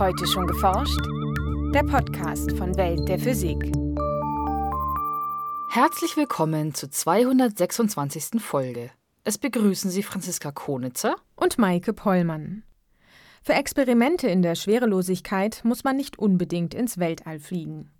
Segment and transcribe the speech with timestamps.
[0.00, 0.98] Heute schon geforscht?
[1.74, 3.58] Der Podcast von Welt der Physik.
[5.70, 8.40] Herzlich willkommen zur 226.
[8.40, 8.90] Folge.
[9.24, 12.62] Es begrüßen Sie Franziska Konitzer und Maike Pollmann.
[13.42, 17.90] Für Experimente in der Schwerelosigkeit muss man nicht unbedingt ins Weltall fliegen.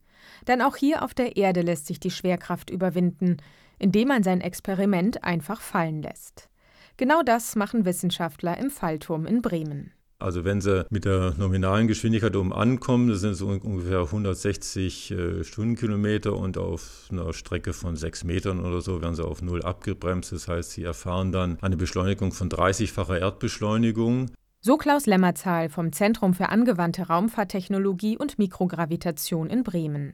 [0.48, 3.36] Denn auch hier auf der Erde lässt sich die Schwerkraft überwinden,
[3.78, 6.48] indem man sein Experiment einfach fallen lässt.
[6.96, 9.92] Genau das machen Wissenschaftler im Fallturm in Bremen.
[10.20, 15.44] Also wenn sie mit der nominalen Geschwindigkeit oben ankommen, das sind so ungefähr 160 äh,
[15.44, 20.32] Stundenkilometer und auf einer Strecke von sechs Metern oder so werden sie auf Null abgebremst.
[20.32, 24.30] Das heißt, sie erfahren dann eine Beschleunigung von 30-facher Erdbeschleunigung.
[24.60, 30.12] So Klaus Lämmerzahl vom Zentrum für angewandte Raumfahrttechnologie und Mikrogravitation in Bremen.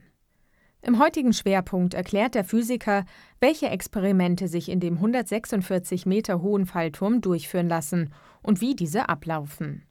[0.81, 3.03] Im heutigen Schwerpunkt erklärt der Physiker,
[3.41, 9.86] welche Experimente sich in dem 146 Meter hohen Fallturm durchführen lassen und wie diese ablaufen.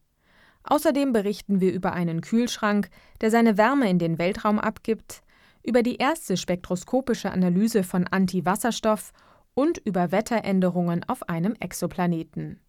[0.66, 5.22] Außerdem berichten wir über einen Kühlschrank, der seine Wärme in den Weltraum abgibt,
[5.62, 9.12] über die erste spektroskopische Analyse von Antiwasserstoff
[9.54, 12.60] und über Wetteränderungen auf einem Exoplaneten.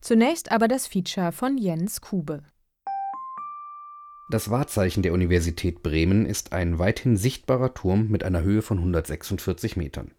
[0.00, 2.42] Zunächst aber das Feature von Jens Kube.
[4.30, 9.76] Das Wahrzeichen der Universität Bremen ist ein weithin sichtbarer Turm mit einer Höhe von 146
[9.76, 10.12] Metern.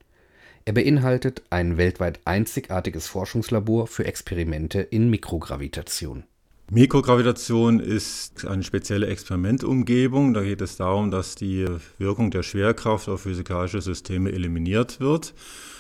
[0.66, 6.26] Er beinhaltet ein weltweit einzigartiges Forschungslabor für Experimente in Mikrogravitation.
[6.74, 10.34] Mikrogravitation ist eine spezielle Experimentumgebung.
[10.34, 11.66] Da geht es darum, dass die
[11.98, 15.34] Wirkung der Schwerkraft auf physikalische Systeme eliminiert wird.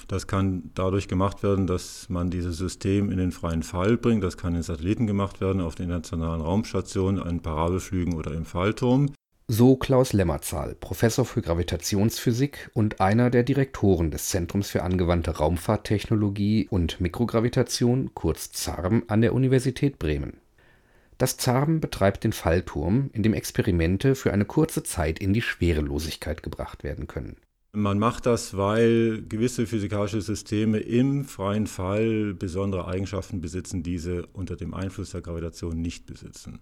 [0.09, 4.21] Das kann dadurch gemacht werden, dass man dieses System in den freien Fall bringt.
[4.21, 9.13] Das kann in Satelliten gemacht werden, auf den internationalen Raumstationen, an Parabelflügen oder im Fallturm.
[9.47, 16.67] So Klaus Lämmerzahl, Professor für Gravitationsphysik und einer der Direktoren des Zentrums für angewandte Raumfahrttechnologie
[16.69, 20.41] und Mikrogravitation, kurz ZARM, an der Universität Bremen.
[21.21, 26.41] Das ZARM betreibt den Fallturm, in dem Experimente für eine kurze Zeit in die Schwerelosigkeit
[26.41, 27.37] gebracht werden können.
[27.73, 34.27] Man macht das, weil gewisse physikalische Systeme im freien Fall besondere Eigenschaften besitzen, die sie
[34.33, 36.59] unter dem Einfluss der Gravitation nicht besitzen.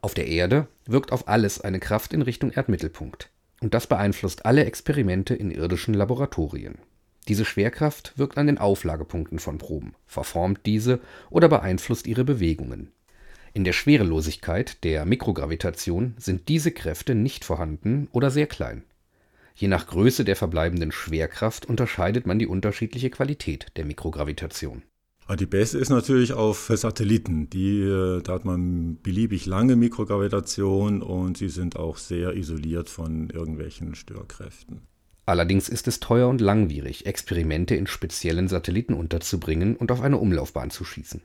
[0.00, 3.30] Auf der Erde wirkt auf alles eine Kraft in Richtung Erdmittelpunkt.
[3.60, 6.78] Und das beeinflusst alle Experimente in irdischen Laboratorien.
[7.28, 12.92] Diese Schwerkraft wirkt an den Auflagepunkten von Proben, verformt diese oder beeinflusst ihre Bewegungen.
[13.52, 18.84] In der Schwerelosigkeit, der Mikrogravitation, sind diese Kräfte nicht vorhanden oder sehr klein.
[19.54, 24.82] Je nach Größe der verbleibenden Schwerkraft unterscheidet man die unterschiedliche Qualität der Mikrogravitation.
[25.38, 27.48] Die beste ist natürlich auf Satelliten.
[27.50, 33.30] Die, äh, da hat man beliebig lange Mikrogravitation und sie sind auch sehr isoliert von
[33.30, 34.82] irgendwelchen Störkräften.
[35.26, 40.70] Allerdings ist es teuer und langwierig, Experimente in speziellen Satelliten unterzubringen und auf eine Umlaufbahn
[40.70, 41.22] zu schießen.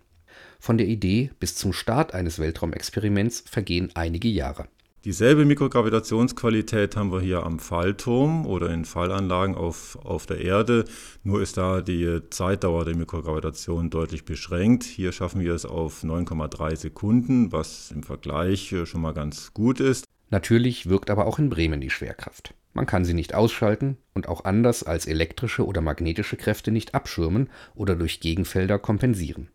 [0.66, 4.66] Von der Idee bis zum Start eines Weltraumexperiments vergehen einige Jahre.
[5.04, 10.86] Dieselbe Mikrogravitationsqualität haben wir hier am Fallturm oder in Fallanlagen auf, auf der Erde.
[11.24, 14.86] Nur ist da die Zeitdauer der Mikrogravitation deutlich beschränkt.
[14.86, 20.06] Hier schaffen wir es auf 9,3 Sekunden, was im Vergleich schon mal ganz gut ist.
[20.32, 22.56] Natürlich wirkt aber auch in Bremen die Schwerkraft.
[22.74, 27.52] Man kann sie nicht ausschalten und auch anders als elektrische oder magnetische Kräfte nicht abschirmen
[27.76, 29.50] oder durch Gegenfelder kompensieren.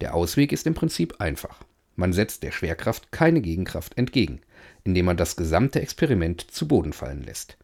[0.00, 1.60] Der Ausweg ist im Prinzip einfach.
[1.96, 4.40] Man setzt der Schwerkraft keine Gegenkraft entgegen
[4.84, 7.56] indem man das gesamte Experiment zu Boden fallen lässt.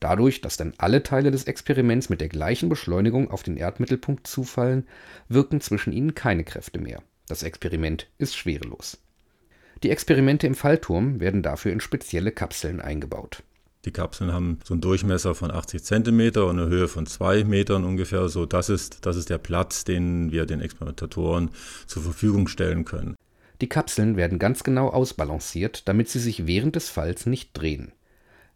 [0.00, 4.86] Dadurch, dass dann alle Teile des Experiments mit der gleichen Beschleunigung auf den Erdmittelpunkt zufallen,
[5.28, 7.02] wirken zwischen ihnen keine Kräfte mehr.
[7.28, 8.98] Das Experiment ist schwerelos.
[9.82, 13.42] Die Experimente im Fallturm werden dafür in spezielle Kapseln eingebaut.
[13.84, 17.84] Die Kapseln haben so einen Durchmesser von 80 cm und eine Höhe von 2 Metern
[17.84, 18.28] ungefähr.
[18.28, 21.50] So, das ist, das ist der Platz, den wir den Experimentatoren
[21.86, 23.16] zur Verfügung stellen können.
[23.60, 27.92] Die Kapseln werden ganz genau ausbalanciert, damit sie sich während des Falls nicht drehen.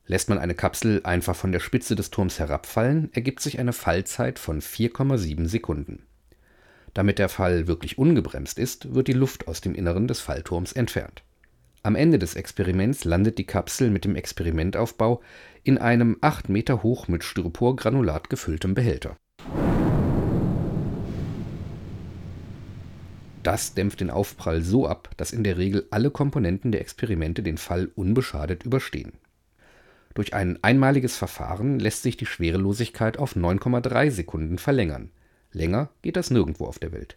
[0.07, 4.39] Lässt man eine Kapsel einfach von der Spitze des Turms herabfallen, ergibt sich eine Fallzeit
[4.39, 6.03] von 4,7 Sekunden.
[6.95, 11.23] Damit der Fall wirklich ungebremst ist, wird die Luft aus dem Inneren des Fallturms entfernt.
[11.83, 15.23] Am Ende des Experiments landet die Kapsel mit dem Experimentaufbau
[15.63, 19.17] in einem 8 Meter hoch mit Styroporgranulat gefülltem Behälter
[23.45, 27.57] Das dämpft den Aufprall so ab, dass in der Regel alle Komponenten der Experimente den
[27.57, 29.13] Fall unbeschadet überstehen.
[30.15, 35.11] Durch ein einmaliges Verfahren lässt sich die Schwerelosigkeit auf 9,3 Sekunden verlängern.
[35.53, 37.17] Länger geht das nirgendwo auf der Welt.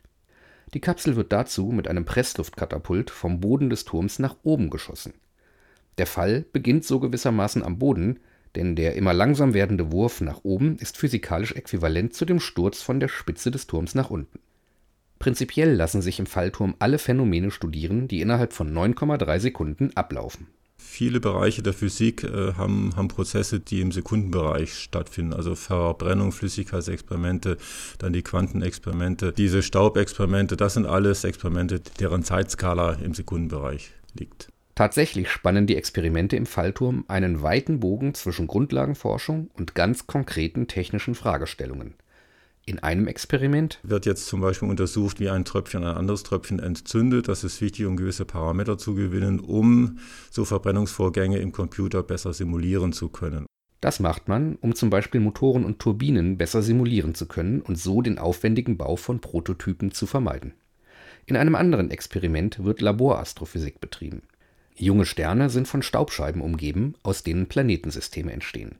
[0.73, 5.13] Die Kapsel wird dazu mit einem Pressluftkatapult vom Boden des Turms nach oben geschossen.
[5.97, 8.19] Der Fall beginnt so gewissermaßen am Boden,
[8.55, 12.99] denn der immer langsam werdende Wurf nach oben ist physikalisch äquivalent zu dem Sturz von
[12.99, 14.39] der Spitze des Turms nach unten
[15.21, 20.47] Prinzipiell lassen sich im Fallturm alle Phänomene studieren, die innerhalb von 9,3 Sekunden ablaufen.
[20.83, 27.57] Viele Bereiche der Physik äh, haben, haben Prozesse, die im Sekundenbereich stattfinden, also Verbrennung, Flüssigkeitsexperimente,
[27.99, 29.31] dann die Quantenexperimente.
[29.31, 34.49] Diese Staubexperimente, das sind alles Experimente, deren Zeitskala im Sekundenbereich liegt.
[34.75, 41.15] Tatsächlich spannen die Experimente im Fallturm einen weiten Bogen zwischen Grundlagenforschung und ganz konkreten technischen
[41.15, 41.93] Fragestellungen.
[42.65, 47.27] In einem Experiment wird jetzt zum Beispiel untersucht, wie ein Tröpfchen ein anderes Tröpfchen entzündet.
[47.27, 49.97] Das ist wichtig, um gewisse Parameter zu gewinnen, um
[50.29, 53.47] so Verbrennungsvorgänge im Computer besser simulieren zu können.
[53.81, 58.03] Das macht man, um zum Beispiel Motoren und Turbinen besser simulieren zu können und so
[58.03, 60.53] den aufwendigen Bau von Prototypen zu vermeiden.
[61.25, 64.21] In einem anderen Experiment wird Laborastrophysik betrieben.
[64.75, 68.75] Junge Sterne sind von Staubscheiben umgeben, aus denen Planetensysteme entstehen.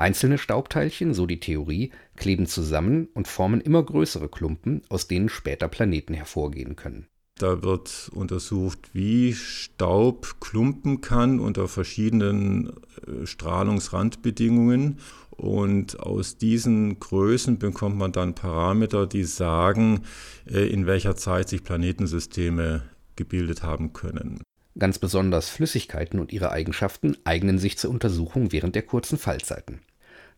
[0.00, 5.68] Einzelne Staubteilchen, so die Theorie, kleben zusammen und formen immer größere Klumpen, aus denen später
[5.68, 7.06] Planeten hervorgehen können.
[7.36, 12.72] Da wird untersucht, wie Staub klumpen kann unter verschiedenen
[13.06, 14.98] äh, Strahlungsrandbedingungen.
[15.30, 20.02] Und aus diesen Größen bekommt man dann Parameter, die sagen,
[20.46, 22.82] äh, in welcher Zeit sich Planetensysteme
[23.16, 24.42] gebildet haben können.
[24.78, 29.80] Ganz besonders Flüssigkeiten und ihre Eigenschaften eignen sich zur Untersuchung während der kurzen Fallzeiten.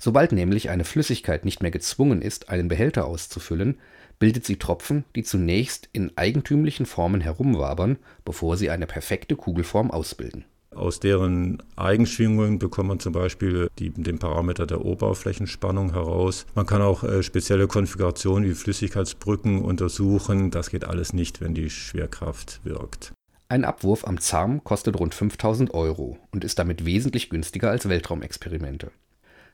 [0.04, 3.78] Sobald nämlich eine Flüssigkeit nicht mehr gezwungen ist, einen Behälter auszufüllen,
[4.18, 10.44] bildet sie Tropfen, die zunächst in eigentümlichen Formen herumwabern, bevor sie eine perfekte Kugelform ausbilden.
[10.74, 16.46] Aus deren Eigenschwingungen bekommt man zum Beispiel die, den Parameter der Oberflächenspannung heraus.
[16.56, 20.50] Man kann auch äh, spezielle Konfigurationen wie Flüssigkeitsbrücken untersuchen.
[20.50, 23.12] Das geht alles nicht, wenn die Schwerkraft wirkt.
[23.48, 28.90] Ein Abwurf am ZARM kostet rund 5000 Euro und ist damit wesentlich günstiger als Weltraumexperimente.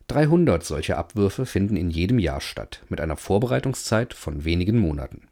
[0.08, 5.28] 300 solcher Abwürfe finden in jedem Jahr statt, mit einer Vorbereitungszeit von wenigen Monaten.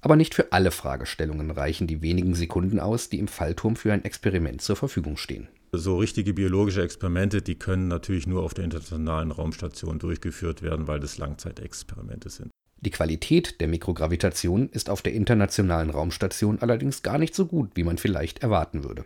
[0.00, 4.04] Aber nicht für alle Fragestellungen reichen die wenigen Sekunden aus, die im Fallturm für ein
[4.04, 5.48] Experiment zur Verfügung stehen.
[5.72, 11.00] So richtige biologische Experimente, die können natürlich nur auf der Internationalen Raumstation durchgeführt werden, weil
[11.00, 12.50] das Langzeitexperimente sind.
[12.80, 17.84] Die Qualität der Mikrogravitation ist auf der Internationalen Raumstation allerdings gar nicht so gut, wie
[17.84, 19.04] man vielleicht erwarten würde.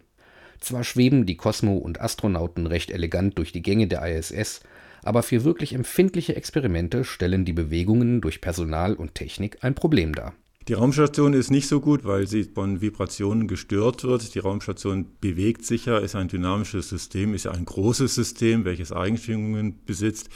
[0.60, 4.60] Zwar schweben die Kosmo und Astronauten recht elegant durch die Gänge der ISS,
[5.02, 10.34] aber für wirklich empfindliche Experimente stellen die Bewegungen durch Personal und Technik ein Problem dar
[10.70, 14.36] die Raumstation ist nicht so gut, weil sie von Vibrationen gestört wird.
[14.36, 19.84] Die Raumstation bewegt sich ja, ist ein dynamisches System, ist ein großes System, welches Eigenschwingungen
[19.84, 20.28] besitzt,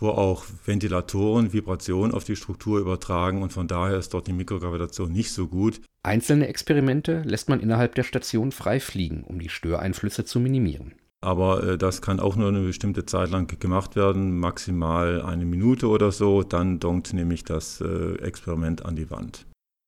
[0.00, 5.12] wo auch Ventilatoren Vibrationen auf die Struktur übertragen und von daher ist dort die Mikrogravitation
[5.12, 5.82] nicht so gut.
[6.04, 10.94] Einzelne Experimente lässt man innerhalb der Station frei fliegen, um die Störeinflüsse zu minimieren.
[11.20, 15.86] Aber äh, das kann auch nur eine bestimmte Zeit lang gemacht werden, maximal eine Minute
[15.86, 16.42] oder so.
[16.42, 19.46] Dann donkt nämlich das äh, Experiment an die Wand.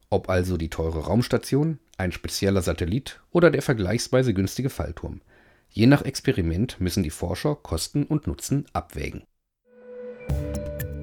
[0.08, 5.20] Ob also die teure Raumstation, ein spezieller Satellit oder der vergleichsweise günstige Fallturm.
[5.69, 9.25] Je nach Experiment müssen die Forscher Kosten und Nutzen abwägen.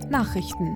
[0.10, 0.76] Nachrichten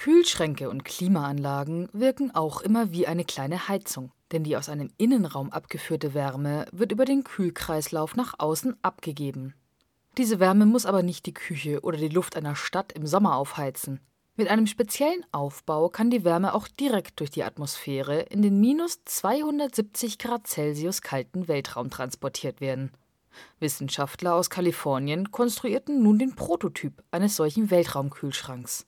[0.00, 5.50] Kühlschränke und Klimaanlagen wirken auch immer wie eine kleine Heizung, denn die aus einem Innenraum
[5.50, 9.52] abgeführte Wärme wird über den Kühlkreislauf nach außen abgegeben.
[10.16, 14.00] Diese Wärme muss aber nicht die Küche oder die Luft einer Stadt im Sommer aufheizen.
[14.36, 19.04] Mit einem speziellen Aufbau kann die Wärme auch direkt durch die Atmosphäre in den minus
[19.04, 22.90] 270 Grad Celsius kalten Weltraum transportiert werden.
[23.58, 28.86] Wissenschaftler aus Kalifornien konstruierten nun den Prototyp eines solchen Weltraumkühlschranks.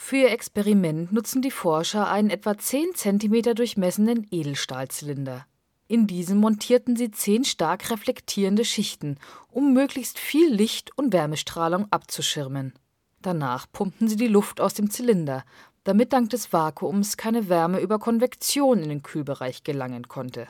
[0.00, 5.44] Für ihr Experiment nutzen die Forscher einen etwa 10 cm durchmessenden Edelstahlzylinder.
[5.88, 9.18] In diesem montierten sie zehn stark reflektierende Schichten,
[9.50, 12.74] um möglichst viel Licht und Wärmestrahlung abzuschirmen.
[13.20, 15.44] Danach pumpten sie die Luft aus dem Zylinder,
[15.82, 20.46] damit dank des Vakuums keine Wärme über Konvektion in den Kühlbereich gelangen konnte.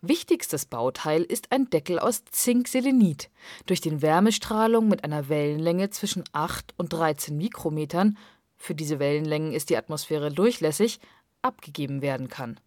[0.00, 3.30] Wichtigstes Bauteil ist ein Deckel aus Zinkselenit,
[3.66, 8.18] durch den Wärmestrahlung mit einer Wellenlänge zwischen 8 und 13 Mikrometern
[8.58, 11.00] für diese Wellenlängen ist die Atmosphäre durchlässig
[11.40, 12.60] abgegeben werden kann.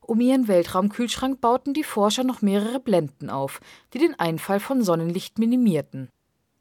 [0.00, 3.60] Um ihren Weltraumkühlschrank bauten die Forscher noch mehrere Blenden auf,
[3.92, 6.08] die den Einfall von Sonnenlicht minimierten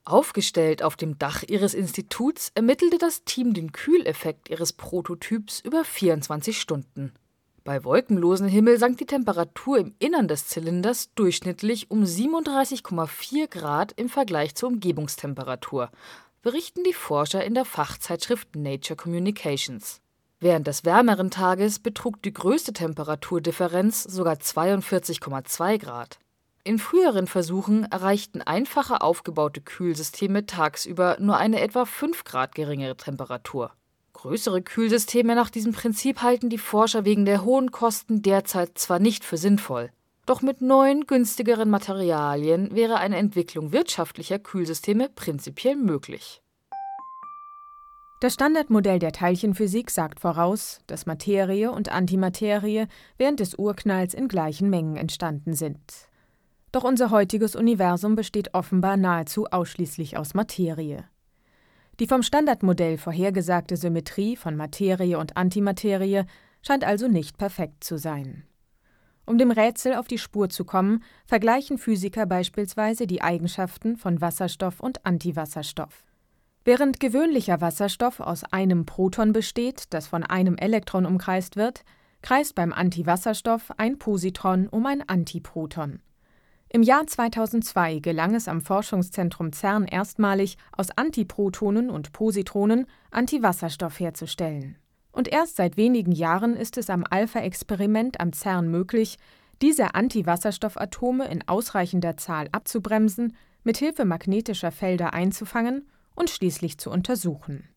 [0.04, 6.60] Aufgestellt auf dem Dach ihres Instituts ermittelte das Team den Kühleffekt ihres Prototyps über 24
[6.60, 7.14] Stunden.
[7.64, 14.10] Bei wolkenlosem Himmel sank die Temperatur im Innern des Zylinders durchschnittlich um 37,4 Grad im
[14.10, 15.92] Vergleich zur Umgebungstemperatur,
[16.42, 20.02] berichten die Forscher in der Fachzeitschrift Nature Communications.
[20.40, 26.18] Während des wärmeren Tages betrug die größte Temperaturdifferenz sogar 42,2 Grad.
[26.64, 33.72] In früheren Versuchen erreichten einfacher aufgebaute Kühlsysteme tagsüber nur eine etwa 5 Grad geringere Temperatur.
[34.14, 39.24] Größere Kühlsysteme nach diesem Prinzip halten die Forscher wegen der hohen Kosten derzeit zwar nicht
[39.24, 39.92] für sinnvoll,
[40.32, 46.42] doch mit neuen, günstigeren Materialien wäre eine Entwicklung wirtschaftlicher Kühlsysteme prinzipiell möglich.
[48.22, 52.86] Das Standardmodell der Teilchenphysik sagt voraus, dass Materie und Antimaterie
[53.18, 55.82] während des Urknalls in gleichen Mengen entstanden sind.
[56.72, 61.04] Doch unser heutiges Universum besteht offenbar nahezu ausschließlich aus Materie.
[62.00, 66.24] Die vom Standardmodell vorhergesagte Symmetrie von Materie und Antimaterie
[66.62, 68.46] scheint also nicht perfekt zu sein.
[69.26, 74.80] Um dem Rätsel auf die Spur zu kommen, vergleichen Physiker beispielsweise die Eigenschaften von Wasserstoff
[74.80, 76.04] und Antiwasserstoff.
[76.64, 81.84] Während gewöhnlicher Wasserstoff aus einem Proton besteht, das von einem Elektron umkreist wird,
[82.22, 86.02] kreist beim Antiwasserstoff ein Positron um ein Antiproton.
[86.70, 94.78] Im Jahr 2002 gelang es am Forschungszentrum CERN erstmalig, aus Antiprotonen und Positronen Antiwasserstoff herzustellen.
[95.12, 99.18] Und erst seit wenigen Jahren ist es am Alpha-Experiment am CERN möglich,
[99.62, 107.68] diese Antiwasserstoffatome in ausreichender Zahl abzubremsen, mit Hilfe magnetischer Felder einzufangen und schließlich zu untersuchen.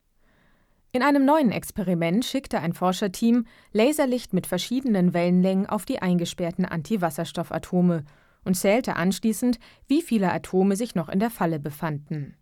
[0.93, 8.05] In einem neuen Experiment schickte ein Forscherteam Laserlicht mit verschiedenen Wellenlängen auf die eingesperrten Antiwasserstoffatome
[8.45, 12.37] und zählte anschließend, wie viele Atome sich noch in der Falle befanden.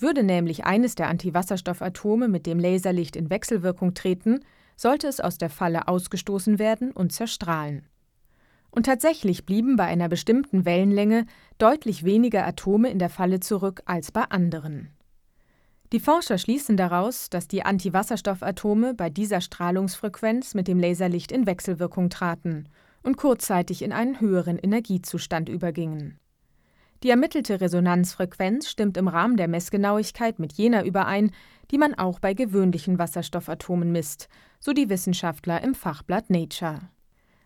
[0.00, 4.40] Würde nämlich eines der Antiwasserstoffatome mit dem Laserlicht in Wechselwirkung treten,
[4.74, 7.86] sollte es aus der Falle ausgestoßen werden und zerstrahlen.
[8.70, 11.26] Und tatsächlich blieben bei einer bestimmten Wellenlänge
[11.58, 14.88] deutlich weniger Atome in der Falle zurück als bei anderen.
[15.92, 22.08] Die Forscher schließen daraus, dass die Antiwasserstoffatome bei dieser Strahlungsfrequenz mit dem Laserlicht in Wechselwirkung
[22.10, 22.68] traten
[23.02, 26.18] und kurzzeitig in einen höheren Energiezustand übergingen.
[27.02, 31.30] Die ermittelte Resonanzfrequenz stimmt im Rahmen der Messgenauigkeit mit jener überein,
[31.70, 34.28] die man auch bei gewöhnlichen Wasserstoffatomen misst,
[34.58, 36.80] so die Wissenschaftler im Fachblatt Nature.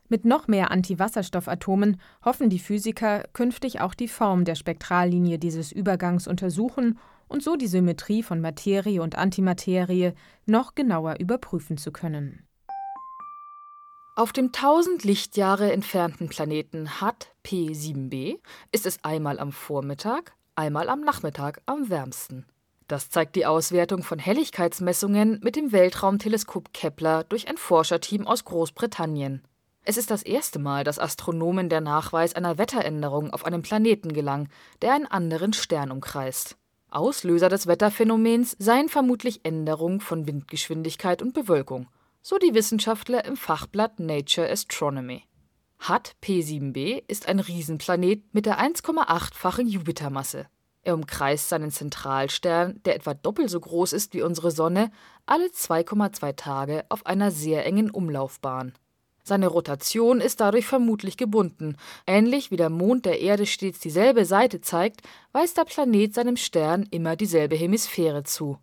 [0.09, 6.27] Mit noch mehr Antiwasserstoffatomen hoffen die Physiker, künftig auch die Form der Spektrallinie dieses Übergangs
[6.27, 10.13] untersuchen und so die Symmetrie von Materie und Antimaterie
[10.47, 12.43] noch genauer überprüfen zu können.
[14.17, 18.39] Auf dem 1000 Lichtjahre entfernten Planeten HAT P7b
[18.71, 22.47] ist es einmal am Vormittag, einmal am Nachmittag am wärmsten.
[22.87, 29.43] Das zeigt die Auswertung von Helligkeitsmessungen mit dem Weltraumteleskop Kepler durch ein Forscherteam aus Großbritannien.
[29.83, 34.49] Es ist das erste Mal, dass Astronomen der Nachweis einer Wetteränderung auf einem Planeten gelang,
[34.81, 36.57] der einen anderen Stern umkreist.
[36.89, 41.89] Auslöser des Wetterphänomens seien vermutlich Änderungen von Windgeschwindigkeit und Bewölkung,
[42.27, 45.25] so die Wissenschaftler im Fachblatt Nature Astronomy.
[45.79, 50.47] HAT P7b ist ein Riesenplanet mit der 1,8-fachen Jupitermasse.
[50.81, 54.91] Er umkreist seinen Zentralstern, der etwa doppelt so groß ist wie unsere Sonne,
[55.27, 58.73] alle 2,2 Tage auf einer sehr engen Umlaufbahn.
[59.23, 61.77] Seine Rotation ist dadurch vermutlich gebunden.
[62.07, 65.03] Ähnlich wie der Mond der Erde stets dieselbe Seite zeigt,
[65.33, 68.59] weist der Planet seinem Stern immer dieselbe Hemisphäre zu.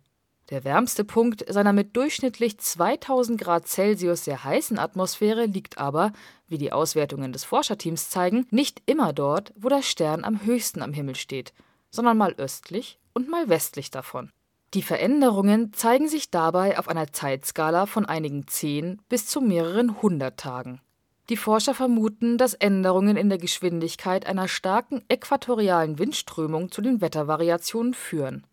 [0.52, 6.12] Der wärmste Punkt seiner mit durchschnittlich 2000 Grad Celsius sehr heißen Atmosphäre liegt aber,
[6.46, 10.92] wie die Auswertungen des Forscherteams zeigen, nicht immer dort, wo der Stern am höchsten am
[10.92, 11.54] Himmel steht,
[11.90, 14.30] sondern mal östlich und mal westlich davon.
[14.74, 20.38] Die Veränderungen zeigen sich dabei auf einer Zeitskala von einigen zehn bis zu mehreren hundert
[20.38, 20.82] Tagen.
[21.30, 27.94] Die Forscher vermuten, dass Änderungen in der Geschwindigkeit einer starken äquatorialen Windströmung zu den Wettervariationen
[27.94, 28.46] führen.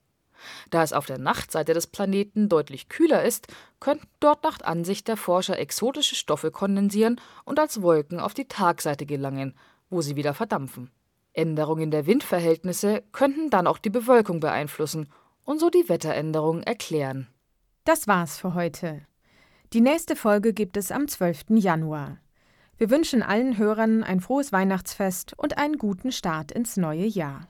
[0.69, 3.47] Da es auf der Nachtseite des Planeten deutlich kühler ist,
[3.79, 9.05] könnten dort nach Ansicht der Forscher exotische Stoffe kondensieren und als Wolken auf die Tagseite
[9.05, 9.55] gelangen,
[9.89, 10.91] wo sie wieder verdampfen.
[11.33, 15.09] Änderungen der Windverhältnisse könnten dann auch die Bewölkung beeinflussen
[15.43, 17.27] und so die Wetteränderung erklären.
[17.85, 19.01] Das war's für heute.
[19.73, 21.45] Die nächste Folge gibt es am 12.
[21.49, 22.17] Januar.
[22.77, 27.49] Wir wünschen allen Hörern ein frohes Weihnachtsfest und einen guten Start ins neue Jahr.